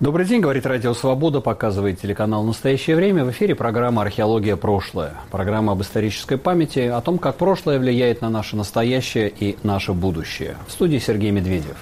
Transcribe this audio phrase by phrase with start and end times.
[0.00, 3.24] Добрый день, говорит Радио Свобода, показывает телеканал «Настоящее время».
[3.24, 4.54] В эфире программа «Археология.
[4.54, 5.14] Прошлое».
[5.32, 10.54] Программа об исторической памяти, о том, как прошлое влияет на наше настоящее и наше будущее.
[10.68, 11.76] В студии Сергей Медведев.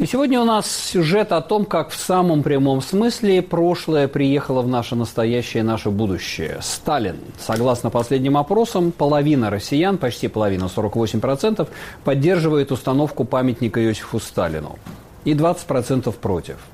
[0.00, 4.66] И сегодня у нас сюжет о том, как в самом прямом смысле прошлое приехало в
[4.66, 6.58] наше настоящее и наше будущее.
[6.60, 7.18] Сталин.
[7.38, 11.68] Согласно последним опросам, половина россиян, почти половина, 48%,
[12.02, 14.76] поддерживает установку памятника Иосифу Сталину.
[15.24, 16.56] И 20% против–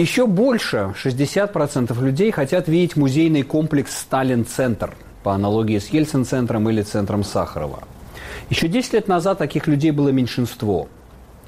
[0.00, 7.24] еще больше, 60% людей хотят видеть музейный комплекс «Сталин-центр» по аналогии с Ельцин-центром или центром
[7.24, 7.82] Сахарова.
[8.50, 10.88] Еще 10 лет назад таких людей было меньшинство.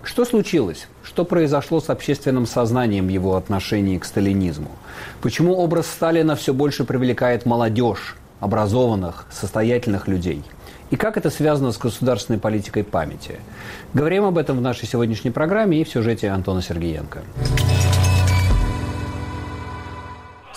[0.02, 0.88] Что случилось?
[1.02, 4.70] Что произошло с общественным сознанием его отношении к сталинизму?
[5.20, 10.42] Почему образ Сталина все больше привлекает молодежь, образованных, состоятельных людей?
[10.90, 13.38] И как это связано с государственной политикой памяти?
[13.94, 17.20] Говорим об этом в нашей сегодняшней программе и в сюжете Антона Сергеенко.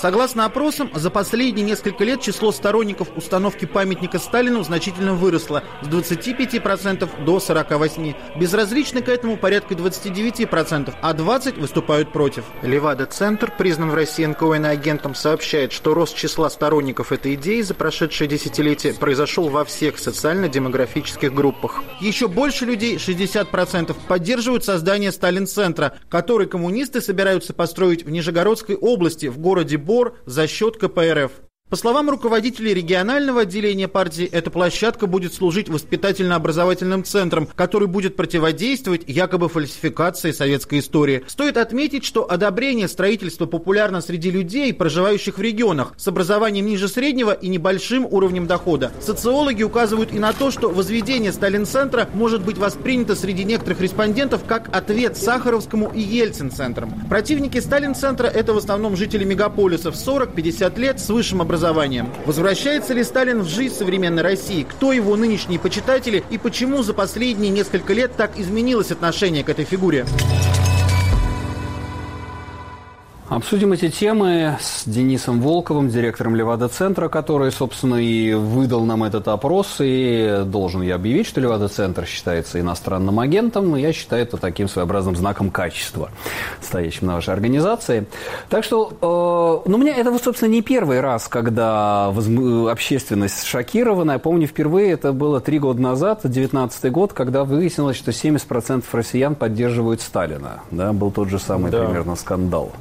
[0.04, 7.24] Согласно опросам, за последние несколько лет число сторонников установки памятника Сталину значительно выросло с 25%
[7.24, 8.14] до 48%.
[8.38, 12.44] Безразличны к этому порядка 29%, а 20% выступают против.
[12.64, 18.28] Левада-центр, признан в России НКО агентом, сообщает, что рост числа сторонников этой идеи за прошедшее
[18.28, 21.82] десятилетие произошел во всех социально-демографических группах.
[22.02, 29.38] Еще больше людей, 60%, поддерживают создание Сталин-центра, который коммунисты собираются построить в Нижегородской области, в
[29.38, 31.43] городе Бо сбор за счет КПРФ.
[31.74, 39.06] По словам руководителей регионального отделения партии, эта площадка будет служить воспитательно-образовательным центром, который будет противодействовать
[39.08, 41.24] якобы фальсификации советской истории.
[41.26, 47.32] Стоит отметить, что одобрение строительства популярно среди людей, проживающих в регионах, с образованием ниже среднего
[47.32, 48.92] и небольшим уровнем дохода.
[49.02, 54.70] Социологи указывают и на то, что возведение Сталин-центра может быть воспринято среди некоторых респондентов как
[54.78, 56.94] ответ Сахаровскому и Ельцин-центрам.
[57.10, 62.10] Противники Сталин-центра– это в основном жители мегаполисов 40-50 лет с высшим образованием образованием.
[62.26, 64.64] Возвращается ли Сталин в жизнь современной России?
[64.64, 69.64] Кто его нынешние почитатели и почему за последние несколько лет так изменилось отношение к этой
[69.64, 70.06] фигуре?
[73.36, 79.78] Обсудим эти темы с Денисом Волковым, директором Левада-центра, который, собственно, и выдал нам этот опрос.
[79.80, 83.76] И должен я объявить, что Левада-центр считается иностранным агентом.
[83.76, 86.12] Я считаю это таким своеобразным знаком качества,
[86.62, 88.06] стоящим на вашей организации.
[88.50, 92.68] Так что, э, ну, у меня это, собственно, не первый раз, когда возм...
[92.68, 94.12] общественность шокирована.
[94.12, 99.34] Я помню, впервые это было три года назад, 19 год, когда выяснилось, что 70% россиян
[99.34, 100.62] поддерживают Сталина.
[100.70, 101.84] Да, был тот же самый да.
[101.84, 102.72] примерно скандал.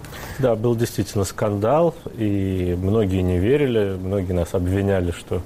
[0.43, 5.41] Да, был действительно скандал, и многие не верили, многие нас обвиняли, что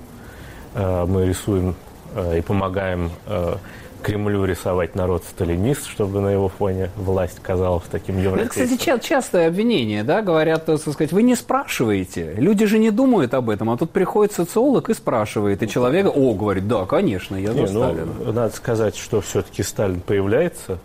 [0.74, 1.74] э, мы рисуем
[2.14, 3.56] э, и помогаем э,
[4.02, 8.62] Кремлю рисовать народ сталинист, чтобы на его фоне власть казалась таким европейским.
[8.62, 13.34] Это, кстати, частое обвинение, да, говорят, так сказать, вы не спрашиваете, люди же не думают
[13.34, 17.52] об этом, а тут приходит социолог и спрашивает, и человек, о, говорит, да, конечно, я
[17.52, 18.12] за не, ну, Сталина.
[18.24, 20.78] Ну, надо сказать, что все-таки Сталин появляется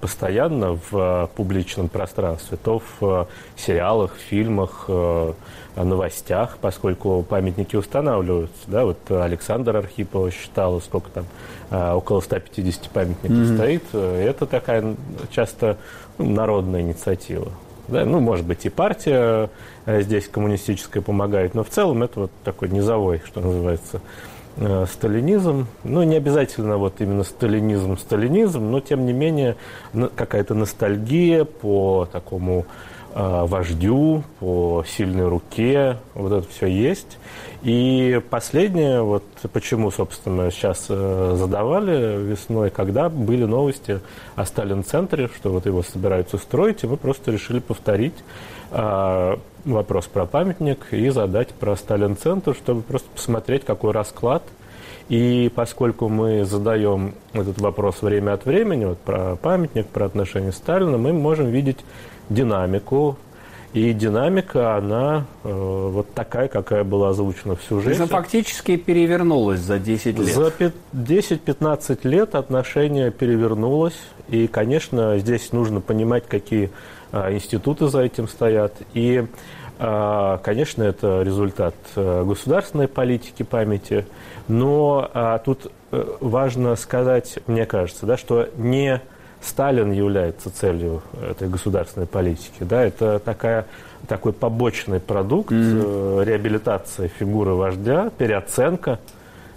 [0.00, 3.26] постоянно в а, публичном пространстве, то в а,
[3.56, 4.88] сериалах, фильмах,
[5.74, 8.60] новостях, поскольку памятники устанавливаются.
[8.66, 13.54] Да, вот Александр Архипова считал, сколько там, около 150 памятников mm-hmm.
[13.54, 13.94] стоит.
[13.94, 14.94] Это такая
[15.30, 15.78] часто
[16.18, 17.52] ну, народная инициатива.
[17.88, 19.48] Да, ну, может быть, и партия
[19.86, 24.31] здесь коммунистическая помогает, но в целом это вот такой низовой, что называется, Э,
[24.86, 29.56] сталинизм, ну, не обязательно вот именно сталинизм, сталинизм, но, тем не менее,
[30.14, 32.66] какая-то ностальгия по такому
[33.14, 37.18] э, вождю, по сильной руке, вот это все есть.
[37.62, 44.00] И последнее, вот почему, собственно, сейчас э, задавали весной, когда были новости
[44.34, 48.14] о Сталин-центре, что вот его собираются строить, и мы просто решили повторить
[48.72, 54.42] вопрос про памятник и задать про Сталин-центр, чтобы просто посмотреть, какой расклад.
[55.08, 60.96] И поскольку мы задаем этот вопрос время от времени, вот про памятник, про отношения Сталина,
[60.96, 61.84] мы можем видеть
[62.30, 63.18] динамику
[63.72, 68.02] и динамика, она э, вот такая, какая была озвучена всю жизнь.
[68.02, 70.34] Она фактически перевернулась за 10 лет.
[70.34, 70.52] За
[70.92, 73.98] 10-15 лет отношение перевернулось.
[74.28, 76.70] И, конечно, здесь нужно понимать, какие
[77.12, 78.74] э, институты за этим стоят.
[78.92, 79.24] И,
[79.78, 84.04] э, конечно, это результат э, государственной политики памяти.
[84.48, 89.00] Но э, тут важно сказать, мне кажется, да, что не
[89.42, 92.60] Сталин является целью этой государственной политики.
[92.60, 93.66] Да, это такая,
[94.08, 96.24] такой побочный продукт mm-hmm.
[96.24, 99.00] реабилитация фигуры вождя, переоценка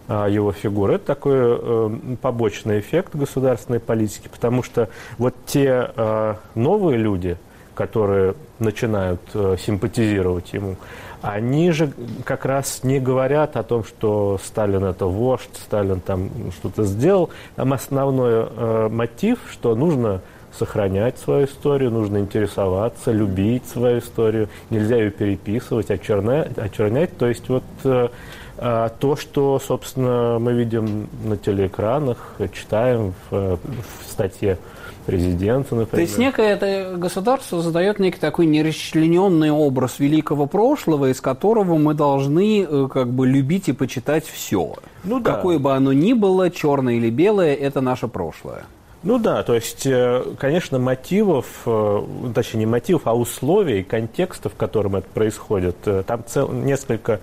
[0.07, 0.95] э, его фигуры.
[0.95, 1.89] Это такой э,
[2.21, 7.37] побочный эффект государственной политики, потому что вот те э, новые люди,
[7.75, 10.77] которые начинают э, симпатизировать ему,
[11.21, 11.91] они же
[12.23, 17.31] как раз не говорят о том, что Сталин это вождь, Сталин там что-то сделал.
[17.55, 20.21] Там основной э, мотив, что нужно
[20.57, 26.57] сохранять свою историю, нужно интересоваться, любить свою историю, нельзя ее переписывать, очернять.
[26.57, 27.17] очернять.
[27.17, 28.09] То есть вот э,
[28.57, 34.57] э, то, что, собственно, мы видим на телеэкранах, читаем в, в статье
[35.05, 35.87] президента, например.
[35.87, 41.93] То есть некое это государство задает некий такой нерасчлененный образ великого прошлого, из которого мы
[41.93, 44.73] должны э, как бы любить и почитать все.
[45.03, 45.33] Ну, да.
[45.35, 48.65] Какое бы оно ни было, черное или белое, это наше прошлое.
[49.05, 52.01] Ну да, то есть, э, конечно, мотивов, э,
[52.33, 57.21] точнее не мотивов, а условий, контекста, в котором это происходит, там цел, несколько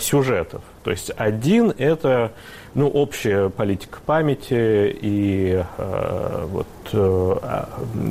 [0.00, 0.60] сюжетов.
[0.84, 2.32] То есть один– это
[2.74, 7.68] ну, общая политика памяти и э, вот, э, а,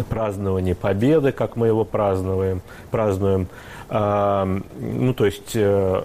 [0.10, 3.48] празднование победы, как мы его празднуем, празднуем.
[3.90, 6.04] Э, ну, то есть э,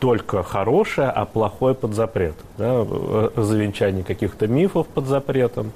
[0.00, 2.46] только хорошее, а плохое под запретом.
[2.58, 2.84] Да?
[3.36, 5.70] Завенчание каких-то мифов под запретом э,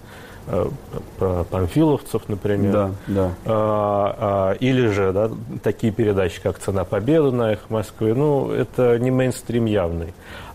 [1.50, 2.73] панфиловцев, например.
[2.73, 3.31] Да, да.
[3.44, 5.31] А, а, или же да,
[5.62, 8.14] такие передачи, как «Цена победы» на их Москве.
[8.14, 10.14] Ну, это не мейнстрим явный.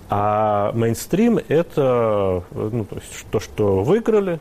[0.09, 4.39] А мейнстрим– это ну, то, есть то, что выиграли.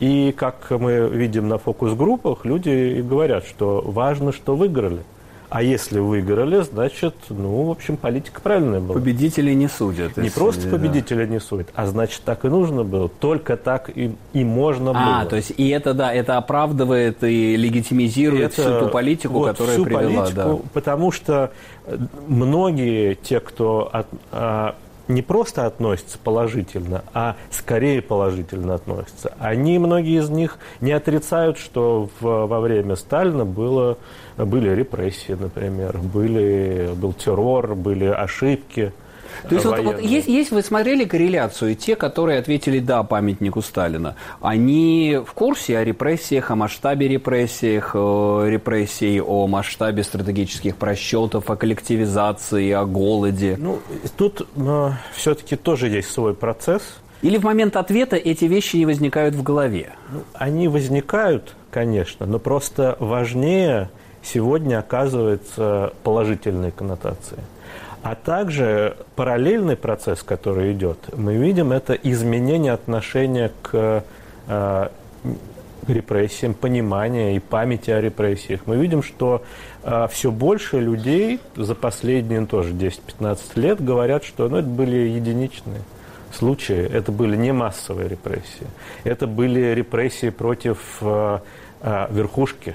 [0.00, 5.02] И, как мы видим на фокус-группах, люди и говорят, что важно, что выиграли.
[5.50, 8.94] А если выиграли, значит, ну, в общем, политика правильная была.
[8.94, 10.16] Победители не судят.
[10.18, 11.32] Не просто победители да.
[11.32, 13.08] не судят, а значит, так и нужно было.
[13.08, 15.20] Только так и, и можно а, было.
[15.20, 19.48] А, то есть, и это, да, это оправдывает и легитимизирует это, всю ту политику, вот
[19.48, 20.24] которая всю привела.
[20.24, 20.58] Политику, да.
[20.74, 21.50] Потому что
[22.26, 24.74] многие те, кто от, а,
[25.08, 29.34] не просто относятся положительно, а скорее положительно относятся.
[29.38, 33.98] Они, многие из них, не отрицают, что в, во время Сталина было,
[34.36, 38.92] были репрессии, например, были, был террор, были ошибки–
[39.48, 44.16] то есть вот, вот есть, есть, вы смотрели корреляцию, те, которые ответили «да» памятнику Сталина,
[44.40, 51.56] они в курсе о репрессиях, о масштабе репрессиях, о репрессий, о масштабе стратегических просчетов, о
[51.56, 53.56] коллективизации, о голоде?
[53.58, 53.78] Ну,
[54.16, 54.46] тут
[55.14, 56.82] все-таки тоже есть свой процесс.
[57.22, 59.92] Или в момент ответа эти вещи не возникают в голове?
[60.12, 63.90] Ну, они возникают, конечно, но просто важнее
[64.22, 67.38] сегодня оказывается положительные коннотации.
[68.08, 74.02] А также параллельный процесс, который идет, мы видим, это изменение отношения к
[74.46, 74.88] э,
[75.86, 78.62] репрессиям, понимания и памяти о репрессиях.
[78.64, 79.42] Мы видим, что
[79.82, 85.82] э, все больше людей за последние тоже 10-15 лет говорят, что ну, это были единичные
[86.32, 88.68] случаи, это были не массовые репрессии,
[89.04, 91.40] это были репрессии против э,
[91.82, 92.74] э, верхушки.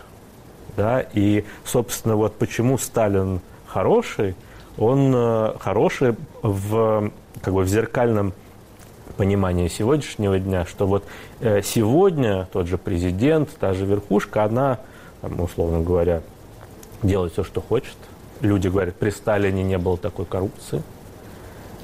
[0.77, 1.03] Да?
[1.15, 4.35] И, собственно, вот почему Сталин хороший–
[4.77, 7.11] он э, хороший в,
[7.41, 8.33] как бы, в зеркальном
[9.17, 11.03] понимании сегодняшнего дня, что вот
[11.39, 14.79] э, сегодня тот же президент, та же верхушка, она,
[15.21, 16.21] условно говоря,
[17.03, 17.95] делает все, что хочет.
[18.41, 20.81] Люди говорят, при Сталине не было такой коррупции.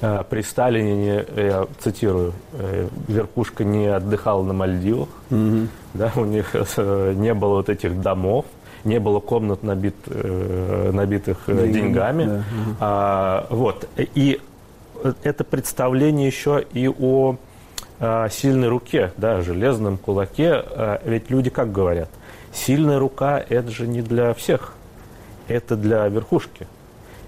[0.00, 2.32] Э, при Сталине, я цитирую,
[3.06, 5.68] верхушка не отдыхала на Мальдивах, mm-hmm.
[5.94, 8.46] да, у них не было вот этих домов,
[8.84, 11.72] не было комнат, набит, э, набитых э, деньгами.
[11.72, 12.24] деньгами.
[12.24, 12.42] Да.
[12.80, 13.88] А, вот.
[13.96, 14.40] И
[15.22, 17.36] это представление еще и о
[17.98, 20.52] а, сильной руке, да, железном кулаке.
[20.52, 22.08] А, ведь люди как говорят?
[22.52, 24.74] Сильная рука– это же не для всех,
[25.48, 26.66] это для верхушки.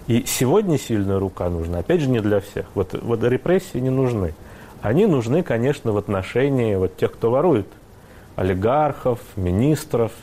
[0.09, 2.67] И сегодня сильная рука нужна, опять же, не для всех.
[2.75, 4.35] Вот, вот репрессии не нужны.
[4.81, 7.69] Они нужны, конечно, в отношении вот тех, кто ворует.
[8.35, 10.13] Олигархов, министров–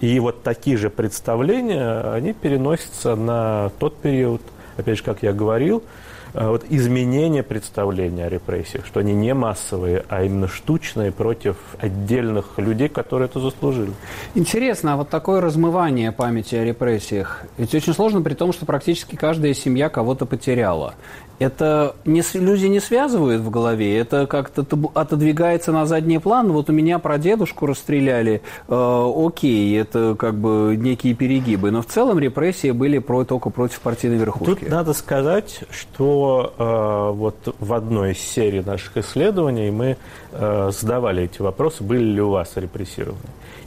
[0.00, 4.42] и вот такие же представления, они переносятся на тот период,
[4.76, 6.05] опять же, как я говорил, а,
[6.36, 12.88] вот изменение представления о репрессиях, что они не массовые, а именно штучные против отдельных людей,
[12.88, 13.92] которые это заслужили.
[14.34, 19.16] Интересно, а вот такое размывание памяти о репрессиях, ведь очень сложно при том, что практически
[19.16, 20.94] каждая семья кого-то потеряла
[21.38, 24.64] это не, люди не связывают в голове, это как-то
[24.94, 26.50] отодвигается на задний план.
[26.52, 31.86] Вот у меня про дедушку расстреляли, э, окей, это как бы некие перегибы, но в
[31.86, 34.60] целом репрессии были про, только против партийной верхушки.
[34.60, 36.25] Тут надо сказать, что
[36.56, 39.96] э, вот в одной из серий наших исследований мы
[40.32, 43.18] э, задавали эти вопросы, были ли у вас репрессированы.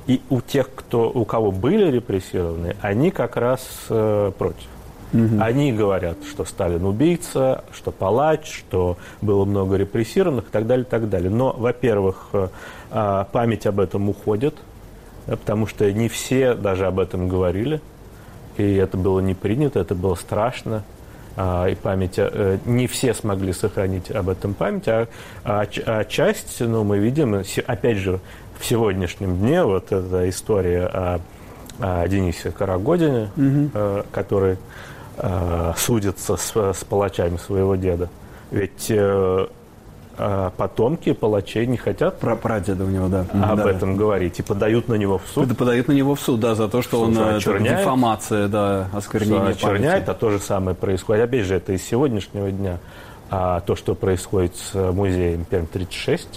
[0.07, 4.67] И у тех, кто, у кого были репрессированы, они как раз э, против.
[5.13, 5.41] Угу.
[5.41, 10.89] Они говорят, что Сталин убийца, что палач, что было много репрессированных и так далее, и
[10.89, 11.31] так далее.
[11.31, 12.29] Но, во-первых,
[12.91, 14.55] а, память об этом уходит.
[15.25, 17.81] потому что не все даже об этом говорили,
[18.57, 20.83] и это было не принято, это было страшно.
[21.41, 25.07] А, и память, э, не все смогли сохранить об этом память, а,
[25.45, 28.19] а, а часть, ну, мы видим, опять же,
[28.59, 31.21] в сегодняшнем дне вот эта история о,
[31.79, 34.03] о Денисе Карагодине, угу.
[34.11, 34.57] который
[35.15, 38.09] э, судится с, с палачами своего деда.
[38.51, 38.91] Ведь
[40.21, 43.25] а потомки палачей не хотят про прадеда у него, да.
[43.33, 43.71] об да.
[43.71, 45.57] этом говорить и подают на него в суд.
[45.57, 49.51] Подают на него в суд, да, за то, что он э, очерняет, дефамация, да, осквернение
[49.51, 50.09] очерняет, памяти.
[50.09, 51.23] а то же самое происходит.
[51.23, 52.79] Опять же, это из сегодняшнего дня.
[53.31, 56.27] А то, что происходит с музеем Перм-36,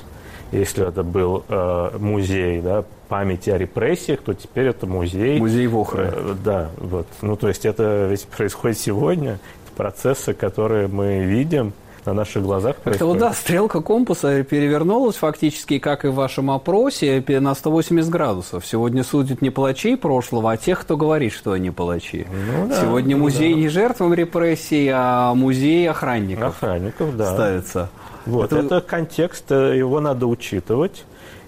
[0.53, 5.41] если это был э, музей да, памяти о репрессиях, то теперь это музей...
[5.41, 6.13] Музей Вохры.
[6.15, 7.09] Э, да, вот.
[7.21, 9.41] Ну, то есть это ведь происходит сегодня.
[9.77, 11.73] Процессы, которые мы видим,
[12.07, 17.23] на наших глазах Это вот, да, стрелка компаса перевернулась фактически, как и в вашем опросе,
[17.29, 18.67] на 180 градусов.
[18.67, 22.27] Сегодня судят не палачей прошлого, а тех, кто говорит, что они палачи.
[22.31, 23.61] Ну, да, Сегодня ну, музей да.
[23.61, 26.57] не жертвам репрессий, а музей охранников.
[26.57, 27.33] Охранников, да.
[27.33, 27.91] Ставится.
[28.27, 28.59] Вот, это...
[28.59, 31.05] это контекст, э, его надо учитывать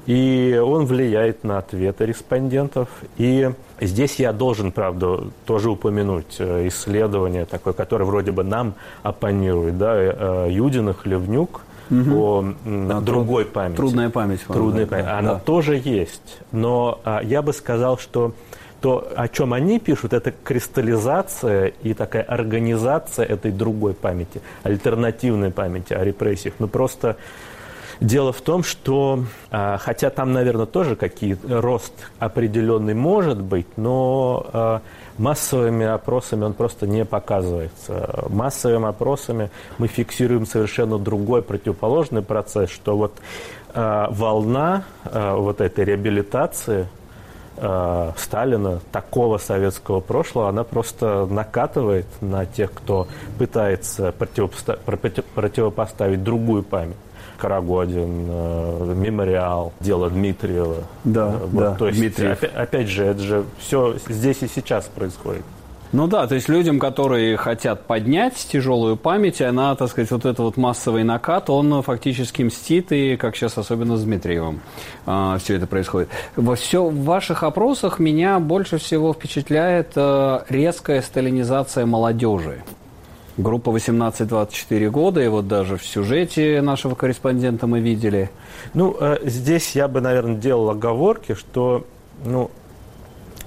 [0.06, 2.88] и он влияет на ответы респондентов.
[3.16, 9.78] И здесь я должен, правда, тоже упомянуть э, исследование такое, которое вроде бы нам оппонирует,
[9.78, 12.16] да, э, Юдинах, Левнюк, угу.
[12.16, 13.76] о да, другой труд, памяти.
[13.76, 14.40] Трудная память.
[14.46, 15.04] Трудная память.
[15.06, 15.40] Да, Она да.
[15.40, 16.38] тоже есть.
[16.52, 18.34] Но а, я бы сказал, что
[18.80, 25.94] то, о чем они пишут, это кристаллизация и такая организация этой другой памяти, альтернативной памяти
[25.94, 26.54] о репрессиях.
[26.58, 27.16] Ну, просто
[28.00, 34.46] Дело в том, что, а, хотя там, наверное, тоже какие рост определенный может быть, но
[34.52, 34.80] а,
[35.18, 38.24] массовыми опросами он просто не показывается.
[38.28, 43.12] Массовыми опросами мы фиксируем совершенно другой противоположный процесс, что вот
[43.74, 46.88] а, волна вот этой реабилитации
[48.16, 53.06] Сталина, такого советского прошлого, она просто накатывает на тех, кто
[53.38, 56.96] пытается противопоставить другую память.
[57.38, 60.84] Карагодин, э, Мемориал, дело Дмитриева.
[61.04, 62.38] Да, э, вот, да, то есть, Дмитриев.
[62.38, 65.42] Опять, опять же, это же все здесь и сейчас происходит.
[65.94, 70.40] Ну да, то есть людям, которые хотят поднять тяжелую память, она, так сказать, вот этот
[70.40, 74.60] вот массовый накат, он фактически мстит, и как сейчас особенно с Дмитриевым
[75.06, 76.08] э, все это происходит.
[76.34, 82.64] Во все, в ваших опросах меня больше всего впечатляет э, резкая сталинизация молодежи.
[83.36, 88.30] Группа 18-24 года, и вот даже в сюжете нашего корреспондента мы видели.
[88.74, 91.84] Ну, э, здесь я бы, наверное, делал оговорки, что,
[92.24, 92.50] ну,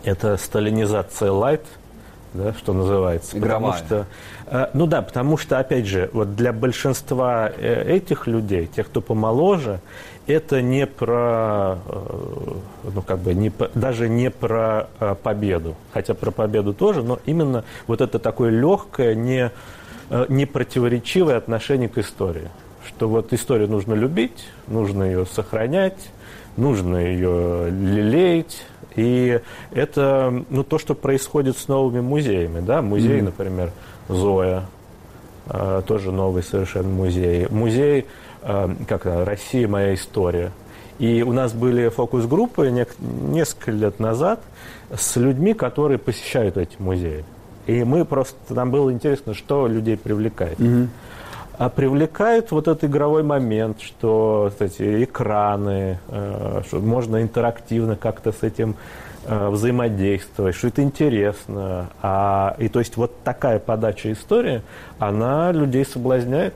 [0.03, 1.63] это сталинизация лайт,
[2.33, 3.37] да, что называется.
[3.37, 3.73] Игровая.
[3.81, 4.05] Потому что,
[4.47, 9.01] э, ну да, потому что, опять же, вот для большинства э, этих людей, тех, кто
[9.01, 9.79] помоложе,
[10.27, 11.77] это не про,
[12.83, 14.89] ну как бы, не, даже не про
[15.23, 15.75] победу.
[15.93, 19.51] Хотя про победу тоже, но именно вот это такое легкое, не
[20.09, 22.49] Э, непротиворечивое отношение к истории.
[22.87, 26.11] Что вот историю нужно любить, нужно ее сохранять,
[26.55, 28.63] нужно ее лелеять.
[28.97, 29.39] И
[29.71, 32.59] это ну, то, что происходит с новыми музеями.
[32.59, 32.81] Да?
[32.81, 33.23] Музей, mm-hmm.
[33.23, 33.71] например,
[34.09, 34.65] Зоя,
[35.45, 37.47] э, тоже новый совершенно музей.
[37.49, 38.07] Музей,
[38.41, 39.67] э, как это, «Россия.
[39.67, 40.51] Моя история».
[40.99, 44.41] И у нас были фокус-группы несколько лет назад
[44.91, 47.23] с людьми, которые посещают эти музеи.
[47.67, 50.59] И мы просто, нам было интересно, что людей привлекает.
[50.59, 50.87] Угу.
[51.57, 58.43] А привлекает вот этот игровой момент, что эти экраны, э, что можно интерактивно как-то с
[58.43, 58.75] этим
[59.25, 61.89] э, взаимодействовать, что это интересно.
[62.03, 64.61] А, и то есть вот такая подача истории,
[64.99, 66.53] она людей соблазняет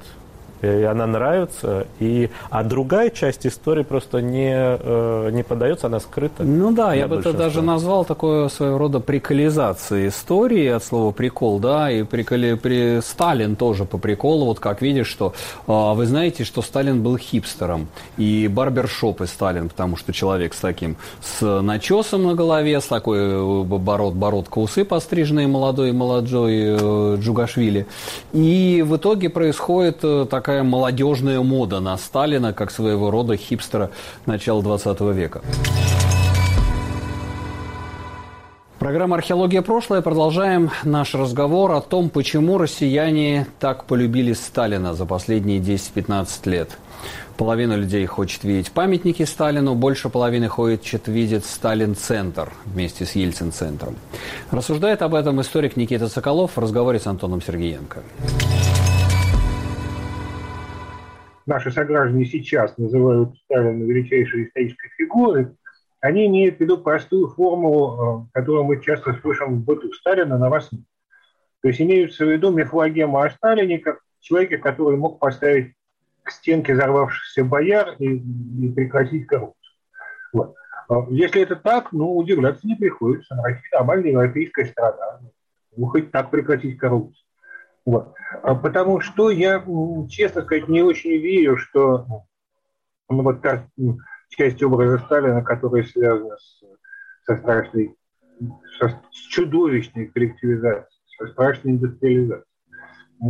[0.61, 1.87] и она нравится.
[1.99, 6.43] И, а другая часть истории просто не, э, не подается, она скрыта.
[6.43, 11.59] Ну да, я бы это даже назвал такое своего рода приколизацией истории от слова прикол,
[11.59, 15.33] да, и приколи, при Сталин тоже по приколу, вот как видишь, что
[15.67, 17.87] э, вы знаете, что Сталин был хипстером,
[18.17, 23.19] и барбершоп и Сталин, потому что человек с таким, с начесом на голове, с такой
[23.19, 27.87] э, бород, бородка усы постриженные, молодой, молодой э, Джугашвили.
[28.33, 33.89] И в итоге происходит такая такая молодежная мода на Сталина, как своего рода хипстера
[34.25, 35.41] начала 20 века.
[38.77, 39.61] Программа «Археология.
[39.61, 40.01] Прошлое».
[40.01, 46.77] Продолжаем наш разговор о том, почему россияне так полюбили Сталина за последние 10-15 лет.
[47.37, 53.95] Половина людей хочет видеть памятники Сталину, больше половины хочет видеть Сталин-центр вместе с Ельцин-центром.
[54.51, 58.03] Рассуждает об этом историк Никита Соколов в разговоре с Антоном Сергеенко
[61.45, 65.47] наши сограждане сейчас называют Сталина величайшей исторической фигурой,
[65.99, 70.69] они имеют в виду простую формулу, которую мы часто слышим в быту Сталина на вас.
[70.69, 75.73] То есть имеются в виду мифологему о Сталине как человеке, который мог поставить
[76.23, 79.73] к стенке взорвавшихся бояр и, и прекратить коррупцию.
[80.33, 80.55] Вот.
[81.09, 83.35] Если это так, ну, удивляться не приходится.
[83.35, 85.19] Россия нормальная европейская страна.
[85.75, 87.23] Ну, хоть так прекратить коррупцию.
[87.85, 88.13] Вот.
[88.43, 89.63] А потому что я,
[90.09, 92.05] честно сказать, не очень верю, что
[93.09, 93.67] ну, вот та
[94.29, 96.63] часть образа Сталина, которая связана с,
[97.25, 97.95] со страшной,
[98.79, 102.45] со, с чудовищной коллективизацией, со страшной индустриализацией,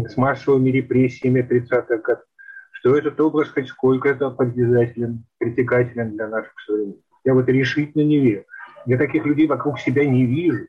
[0.07, 2.25] с массовыми репрессиями 30-х годов,
[2.71, 7.03] что этот образ хоть сколько-то подвязателен, притекателен для наших современников.
[7.23, 8.45] Я в это решительно не верю.
[8.85, 10.67] Я таких людей вокруг себя не вижу.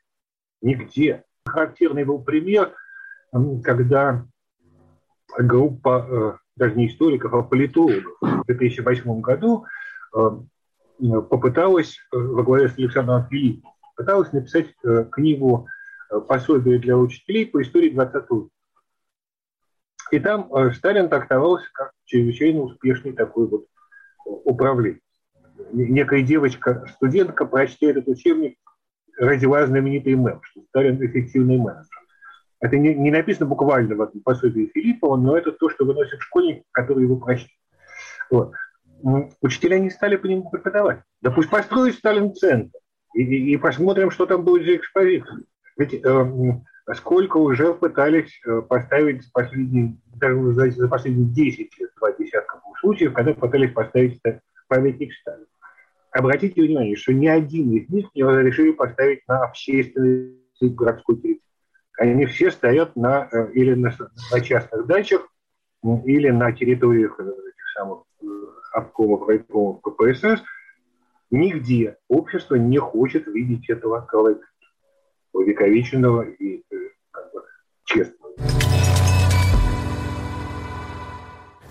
[0.60, 1.24] Нигде.
[1.46, 2.72] Характерный был пример,
[3.62, 4.24] когда
[5.38, 9.64] группа, э, даже не историков, а политологов в 2008 году
[10.14, 10.30] э,
[11.30, 14.74] попыталась э, во главе с Александром Филипповым пыталась написать
[15.12, 15.68] книгу
[16.26, 18.48] пособие для учителей по истории 20 века.
[20.10, 23.66] И там Сталин трактовался как чрезвычайно успешный такой вот
[24.24, 24.98] управленец.
[25.72, 28.56] Некая девочка, студентка, прочтя этот учебник,
[29.18, 32.01] родила знаменитый мем, что Сталин эффективный менеджер.
[32.62, 36.62] Это не, не написано буквально в этом пособии Филиппова, но это то, что выносит школьник,
[36.70, 37.50] который его прочтет.
[38.30, 38.52] Вот.
[39.40, 41.00] Учителя не стали по нему преподавать.
[41.20, 42.78] Да пусть построит Сталин центр
[43.14, 45.40] и, и, и посмотрим, что там будет за экспозиция.
[45.76, 46.60] Ведь э,
[46.94, 53.12] сколько уже пытались э, поставить последние, даже за, за последние 10 лет, два десятка случаев,
[53.12, 54.20] когда пытались поставить
[54.68, 55.46] памятник Сталину.
[56.12, 61.41] Обратите внимание, что ни один из них не разрешили поставить на общественной городской территории
[61.98, 63.94] они все стоят на, э, или на,
[64.32, 65.28] на частных дачах,
[65.82, 68.26] или на территориях э, этих самых э,
[68.72, 70.42] обкомов, райкомов КПСС.
[71.30, 74.48] Нигде общество не хочет видеть этого коллектива,
[75.32, 76.62] увековеченного и
[77.10, 77.42] как бы,
[77.84, 78.32] честного.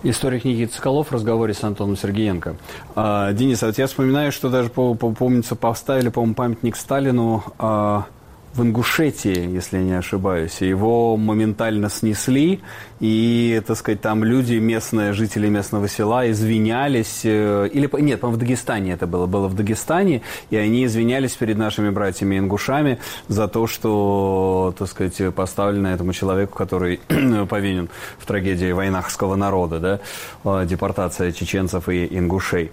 [0.04, 2.56] Историк Никита Соколов в разговоре с Антоном Сергеенко.
[2.96, 8.06] А, Денис, а вот я вспоминаю, что даже, помнится, поставили, по-моему, памятник Сталину а,
[8.54, 10.60] в Ингушетии, если я не ошибаюсь.
[10.60, 12.60] Его моментально снесли,
[13.00, 18.36] и, так сказать, там люди, местные, жители местного села извинялись, э, или, нет, по в
[18.36, 23.66] Дагестане это было, было в Дагестане, и они извинялись перед нашими братьями ингушами за то,
[23.66, 27.00] что, так сказать, поставлено этому человеку, который
[27.48, 27.88] повинен
[28.18, 30.00] в трагедии войнахского народа, да,
[30.44, 32.70] э, депортация чеченцев и ингушей,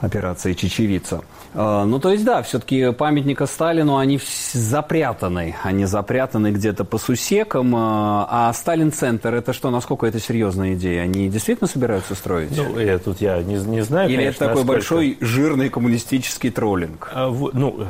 [0.00, 1.22] операция «Чечевица».
[1.54, 4.20] А, ну, то есть, да, все-таки памятника Сталину, они
[4.52, 5.56] запрятаны.
[5.62, 7.74] Они запрятаны где-то по сусекам.
[7.76, 11.02] А, а Сталин-центр, это что, насколько это серьезная идея?
[11.02, 12.56] Они действительно собираются строить?
[12.56, 14.72] Ну, я тут я не, не знаю, Или конечно, это такой насколько...
[14.72, 17.10] большой жирный коммунистический троллинг?
[17.12, 17.86] А, в, ну,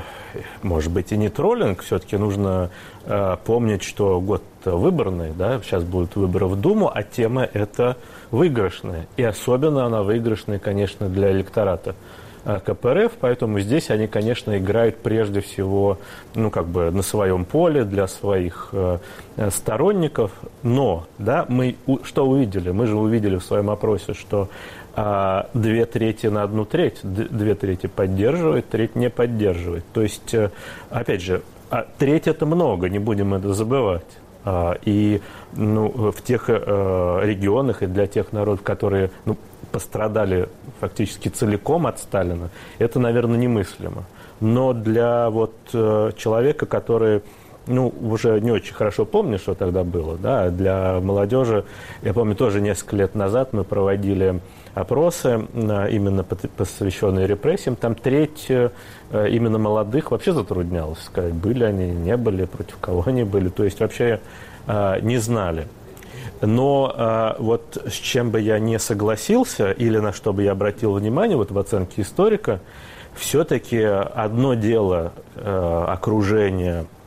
[0.62, 1.82] может быть, и не троллинг.
[1.82, 2.70] Все-таки нужно
[3.04, 7.96] э, помнить, что год выборный, да, сейчас будут выборы в Думу, а тема это
[8.30, 9.06] выигрышная.
[9.16, 11.94] И особенно она выигрышная, конечно, для электората
[12.44, 15.98] Э, КПРФ, поэтому здесь они, конечно, играют прежде всего,
[16.34, 18.98] ну, как бы на своем поле для своих э,
[19.50, 22.70] сторонников, но, да, мы что увидели?
[22.70, 24.48] Мы же увидели в своем опросе, что
[24.96, 29.84] э, две трети на одну треть, две трети поддерживает, треть не поддерживает.
[29.92, 30.50] То есть, э,
[30.88, 34.02] опять же, а треть это много, не будем это забывать.
[34.44, 35.20] А, и
[35.52, 39.36] ну, в тех э, регионах и для тех народов, которые ну,
[39.70, 40.48] пострадали
[40.80, 44.04] фактически целиком от Сталина, это, наверное, немыслимо.
[44.40, 47.22] Но для вот э, человека, который
[47.66, 51.64] ну, уже не очень хорошо помню, что тогда было, да, для молодежи,
[52.02, 54.40] я помню, тоже несколько лет назад мы проводили
[54.74, 58.70] опросы, именно посвященные репрессиям, там треть э,
[59.10, 63.80] именно молодых вообще затруднялось сказать, были они, не были, против кого они были, то есть
[63.80, 64.20] вообще
[64.66, 65.66] э, не знали.
[66.40, 70.94] Но э, вот с чем бы я не согласился или на что бы я обратил
[70.94, 72.60] внимание вот в оценке историка,
[73.14, 76.99] все-таки одно дело э, окружения э,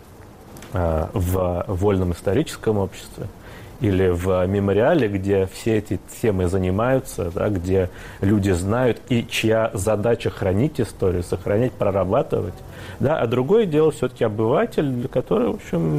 [0.73, 3.27] в вольном историческом обществе–
[3.83, 7.89] или в мемориале, где все эти темы занимаются, да, где
[8.21, 12.53] люди знают и чья задача хранить историю, сохранять, прорабатывать.
[13.01, 15.97] Да, а другое дело все-таки обыватель, который, в общем,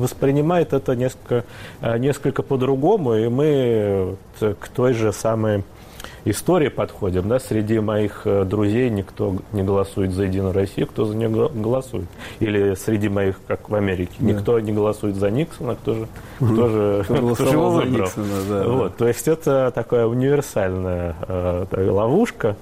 [0.00, 1.44] воспринимает это несколько,
[1.80, 5.64] несколько по-другому, и мы к той же самой
[6.24, 11.16] истории подходим, да, среди моих э, друзей никто не голосует за Единую Россию, кто за
[11.16, 12.06] нее голосует.
[12.40, 14.32] Или среди моих, как в Америке, да.
[14.32, 18.04] никто не голосует за Никсона, кто же, кто же, кто же его выбрал.
[18.06, 18.98] Никсона, да, вот, да.
[18.98, 22.56] То есть это такая универсальная э, ловушка.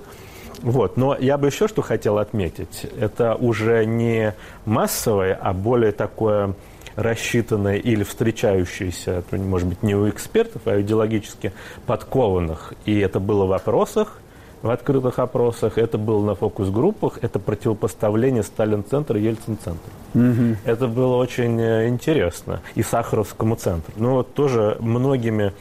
[0.62, 0.96] Вот.
[0.96, 2.86] Но я бы еще что хотел отметить.
[2.98, 4.34] Это уже не
[4.66, 6.54] массовое, а более такое
[7.00, 11.52] рассчитанное или встречающееся, может быть, не у экспертов, а идеологически
[11.86, 12.74] подкованных.
[12.84, 14.18] И это было в опросах,
[14.62, 19.90] в открытых опросах, это было на фокус-группах, это противопоставление Сталин-центра и Ельцин-центра.
[20.14, 20.56] Угу.
[20.64, 22.60] Это было очень э, интересно.
[22.74, 23.94] И Сахаровскому центру.
[23.96, 25.54] Ну, вот тоже многими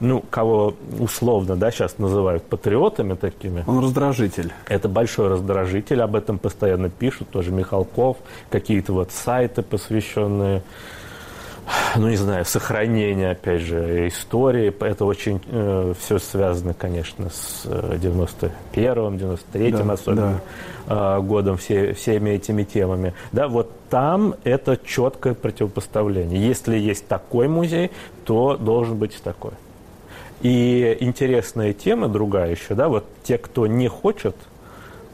[0.00, 3.64] ну, кого условно, да, сейчас называют патриотами такими.
[3.66, 4.52] Он раздражитель.
[4.68, 8.16] Это большой раздражитель, об этом постоянно пишут, тоже Михалков,
[8.50, 10.62] какие-то вот сайты, посвященные
[11.96, 14.74] ну, не знаю, сохранение, опять же, истории.
[14.84, 20.40] Это очень э, все связано, конечно, с 91-м, э, 93-м да, особенно
[20.86, 21.16] да.
[21.16, 23.14] Э, годом, все, всеми этими темами.
[23.32, 26.46] Да, вот там это четкое противопоставление.
[26.46, 27.90] Если есть такой музей,
[28.24, 29.52] то должен быть такой.
[30.44, 34.36] И интересная тема другая еще, да, вот те, кто не хочет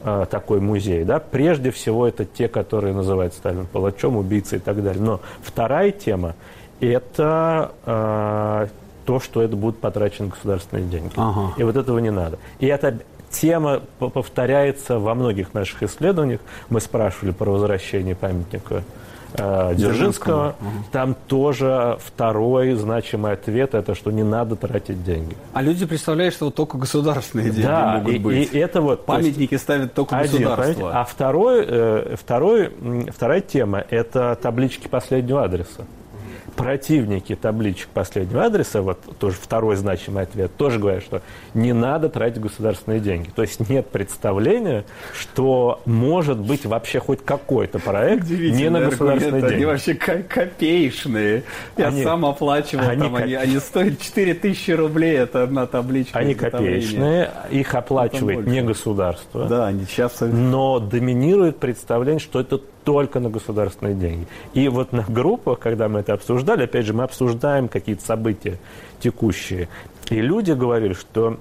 [0.03, 4.83] э, такой музей, да, прежде всего это те, которые называют Сталин палачом, убийцей и так
[4.83, 5.01] далее.
[5.01, 6.35] Но вторая тема–
[6.81, 8.67] это э,
[9.05, 11.13] то, что это будут потрачены государственные деньги.
[11.15, 11.53] Ага.
[11.57, 12.37] И вот этого не надо.
[12.59, 16.41] И эта тема повторяется во многих наших исследованиях.
[16.67, 18.83] Мы спрашивали про возвращение памятника
[19.33, 20.69] э, Дзержинского, угу.
[20.91, 25.35] там тоже второй значимый ответ это, что не надо тратить деньги.
[25.53, 28.53] А люди представляют, что вот только государственные деньги да, могут и, быть.
[28.53, 30.99] И это вот памятники есть, ставят только один, государство.
[30.99, 32.71] А второй, э, второй,
[33.09, 35.85] вторая тема это таблички последнего адреса
[36.55, 41.21] противники табличек последнего адреса, вот тоже второй значимый ответ, тоже говорят, что
[41.53, 43.29] не надо тратить государственные деньги.
[43.35, 44.85] То есть нет представления,
[45.17, 49.55] что может быть вообще хоть какой-то проект не на государственные деньги.
[49.55, 51.43] Они вообще копеечные.
[51.77, 56.19] Я они, сам оплачивал, они, там, они, они стоят 4 тысячи рублей, это одна табличка.
[56.19, 59.47] Они копеечные, их оплачивает не государство.
[59.47, 60.19] Да, они сейчас...
[60.21, 64.27] Но доминирует представление, что это только на государственные деньги.
[64.53, 68.57] И вот на группах, когда мы это обсуждали, опять же, мы обсуждаем какие-то события
[68.99, 69.69] текущие.
[70.09, 71.37] И люди говорили, что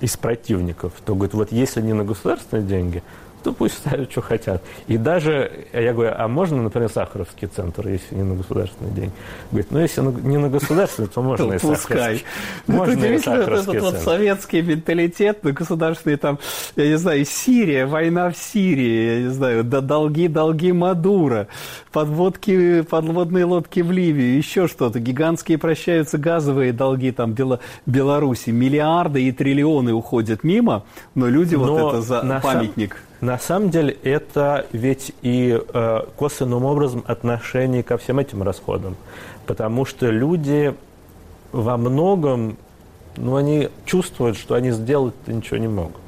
[0.00, 3.02] из противников, то говорят, вот если не на государственные деньги,
[3.42, 4.62] то пусть ставят, что хотят.
[4.86, 9.10] И даже, я говорю, а можно, например, Сахаровский центр, если не на государственный день?
[9.50, 12.24] Говорит, ну, если не на государственный, то можно и Сахаровский.
[12.66, 16.38] Можно и Сахаровский этот вот советский менталитет, на государственный там,
[16.76, 21.48] я не знаю, Сирия, война в Сирии, я не знаю, долги, долги Мадура,
[21.92, 27.34] подводки, подводные лодки в Ливию, еще что-то, гигантские прощаются газовые долги там
[27.86, 32.96] Беларуси, миллиарды и триллионы уходят мимо, но люди но вот это за памятник.
[33.22, 38.96] На самом деле это ведь и э, косвенным образом отношение ко всем этим расходам.
[39.46, 40.74] Потому что люди
[41.52, 42.56] во многом,
[43.16, 46.02] ну, они чувствуют, что они сделать ничего не могут.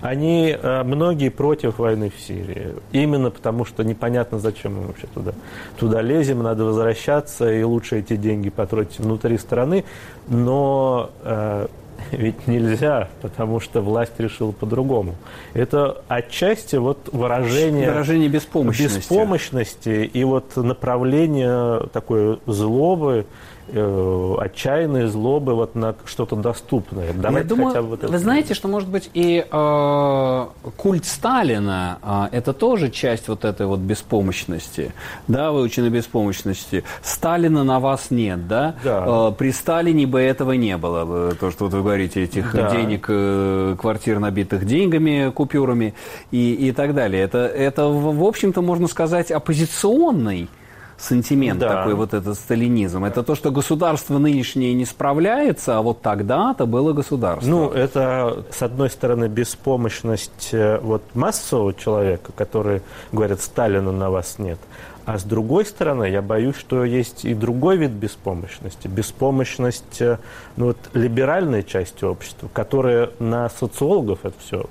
[0.00, 2.74] Они, э, многие против войны в Сирии.
[2.90, 5.34] Именно потому, что непонятно, зачем мы вообще туда,
[5.78, 9.84] туда лезем, надо возвращаться, и лучше эти деньги потратить внутри страны.
[10.26, 11.68] Но э,
[12.10, 15.14] ведь нельзя, потому что власть решила по-другому.
[15.54, 17.90] Это отчасти вот выражение...
[17.90, 18.98] Выражение беспомощности.
[18.98, 23.26] Беспомощности и вот направление такой злобы,
[23.68, 27.12] э, отчаянной злобы вот на что-то доступное.
[27.12, 28.12] Давайте Я думаю, хотя бы вот это.
[28.12, 33.66] Вы знаете, что может быть и э, культ Сталина э, это тоже часть вот этой
[33.66, 34.92] вот беспомощности,
[35.28, 36.84] да, выученной беспомощности.
[37.02, 38.76] Сталина на вас нет, да?
[38.84, 39.28] да.
[39.28, 42.70] Э, при Сталине бы этого не было, то, что вот вы говорите, этих да.
[42.70, 45.94] денег, э, квартир набитых деньгами, купюрами
[46.32, 47.22] и, и так далее.
[47.22, 50.48] Это, это в общем-то, можно сказать, оппозиционный
[50.98, 51.68] сантимент да.
[51.68, 53.04] такой вот этот сталинизм.
[53.04, 57.48] Это то, что государство нынешнее не справляется, а вот тогда-то было государство.
[57.48, 62.82] Ну, это, с одной стороны, беспомощность э, вот массового человека, который
[63.12, 64.58] говорит, Сталина на вас нет.
[65.04, 68.88] А с другой стороны, я боюсь, что есть и другой вид беспомощности.
[68.88, 70.18] Беспомощность э,
[70.56, 74.66] ну, вот, либеральной части общества, которая на социологов это все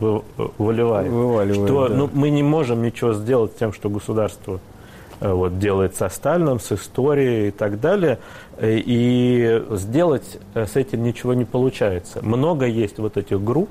[0.57, 1.09] выливает.
[1.09, 1.95] Вываливает, что да.
[1.95, 4.74] ну, мы не можем ничего сделать тем, что государство Э,
[5.19, 8.19] вот, делает со Сталином, с историей и так далее.
[8.57, 12.19] Э, и сделать э, с этим ничего не получается.
[12.23, 13.69] Много есть вот этих групп,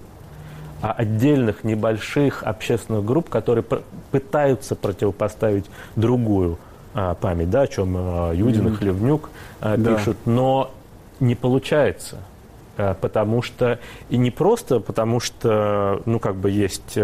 [0.83, 3.65] а отдельных небольших общественных групп, которые
[4.11, 5.65] пытаются противопоставить
[5.97, 6.59] другую
[6.93, 8.77] а, память, да, о чем а, Юдин и mm-hmm.
[8.77, 9.31] Хлевнюк
[9.61, 9.95] а, да.
[9.95, 10.71] пишут, но
[11.21, 12.19] не получается.
[12.77, 13.79] Потому что,
[14.11, 16.99] и не просто потому что, ну, как бы есть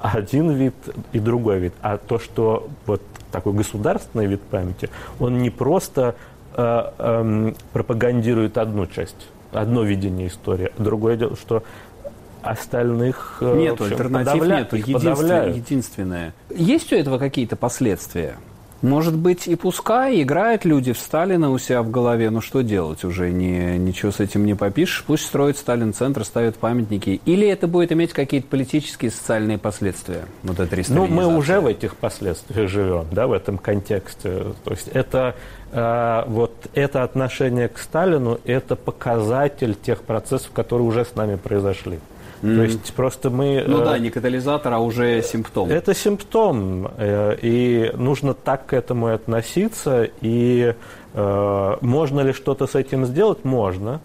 [0.00, 0.74] один вид
[1.12, 6.14] и другой вид, а то, что вот такой государственный вид памяти, он не просто
[6.56, 10.70] э, э, пропагандирует одну часть, одно видение истории.
[10.78, 11.62] Другое дело, что
[12.42, 16.34] остальных Нет, альтернатив нет, единственное, единственное.
[16.50, 18.36] Есть у этого какие-то последствия?
[18.82, 23.02] Может быть, и пускай играют люди в Сталина у себя в голове, но что делать
[23.04, 23.30] уже?
[23.30, 25.04] Не, ничего с этим не попишешь.
[25.04, 27.20] Пусть строит Сталин-центр, ставят памятники.
[27.24, 30.26] Или это будет иметь какие-то политические и социальные последствия?
[30.44, 34.44] Вот эта Ну, мы уже в этих последствиях живем, да, в этом контексте.
[34.62, 35.34] То есть это
[35.72, 41.98] э, вот это отношение к Сталину– это показатель тех процессов, которые уже с нами произошли.
[42.42, 42.56] Mm.
[42.56, 43.64] То есть просто мы...
[43.66, 45.68] Ну да, э, не катализатор, а уже симптом.
[45.70, 50.08] Это симптом, э, и нужно так к этому и относиться.
[50.20, 50.74] И
[51.14, 53.44] э, можно ли что-то с этим сделать?
[53.44, 54.00] Можно.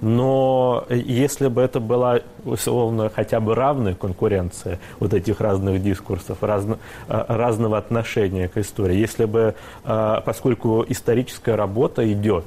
[0.00, 6.78] Но если бы это была условно хотя бы равная конкуренция вот этих разных дискурсов, разно,
[7.08, 12.44] разного отношения к истории, если бы, поскольку историческая работа идет,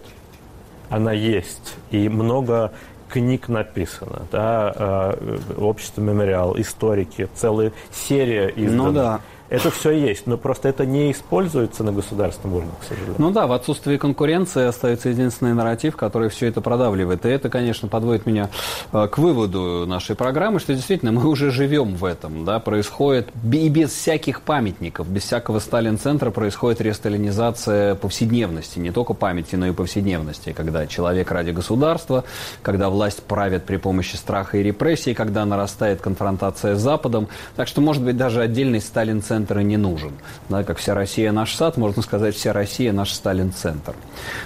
[0.89, 2.71] она есть, и много
[3.12, 8.84] книг написано, да, э, общество мемориал, историки, целая серия издана.
[8.84, 9.21] Ну да.
[9.51, 13.15] Это все есть, но просто это не используется на государственном уровне, к сожалению.
[13.17, 17.25] Ну да, в отсутствии конкуренции остается единственный нарратив, который все это продавливает.
[17.25, 18.49] И это, конечно, подводит меня
[18.93, 22.45] э, к выводу нашей программы, что действительно мы уже живем в этом.
[22.45, 29.55] Да, происходит и без всяких памятников, без всякого Сталин-центра происходит ресталинизация повседневности, не только памяти,
[29.55, 32.23] но и повседневности, когда человек ради государства,
[32.61, 37.27] когда власть правит при помощи страха и репрессий, когда нарастает конфронтация с Западом.
[37.57, 40.12] Так что, может быть, даже отдельный Сталин-центр центр и не нужен.
[40.49, 43.95] Да, как вся Россия наш сад, можно сказать, вся Россия наш Сталин-центр.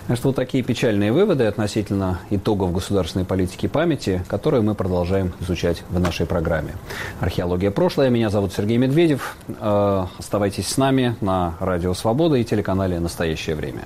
[0.07, 5.83] Так что вот такие печальные выводы относительно итогов государственной политики памяти, которые мы продолжаем изучать
[5.89, 6.73] в нашей программе.
[7.19, 8.09] Археология прошлое.
[8.09, 9.35] Меня зовут Сергей Медведев.
[9.59, 13.81] Э, оставайтесь с нами на Радио Свобода и телеканале «Настоящее время».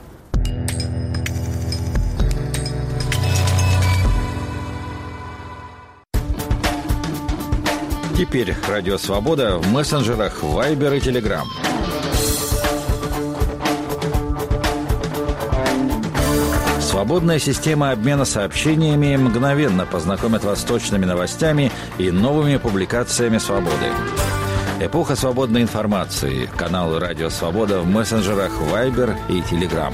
[8.20, 11.46] Теперь Радио Свобода в мессенджерах Viber и Telegram.
[16.82, 23.88] Свободная система обмена сообщениями мгновенно познакомит вас с точными новостями и новыми публикациями «Свободы».
[24.82, 26.50] Эпоха свободной информации.
[26.58, 29.94] Каналы «Радио Свобода» в мессенджерах Viber и Telegram.